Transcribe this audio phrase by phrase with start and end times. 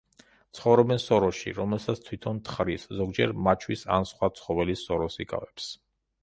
[0.59, 5.71] ცხოვრობენ სოროში, რომელსაც თვითონ თხრის, ზოგჯერ მაჩვის ან სხვა ცხოველის სოროს იკავებს.